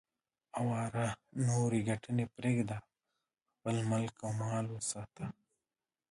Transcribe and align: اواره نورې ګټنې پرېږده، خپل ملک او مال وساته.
اواره 0.59 1.07
نورې 1.47 1.79
ګټنې 1.89 2.25
پرېږده، 2.35 2.77
خپل 3.55 3.75
ملک 3.89 4.15
او 4.25 4.31
مال 4.39 4.65
وساته. 4.71 5.25